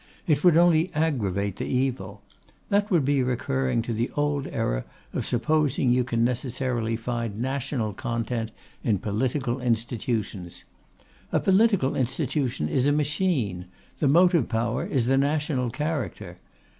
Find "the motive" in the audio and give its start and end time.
13.99-14.49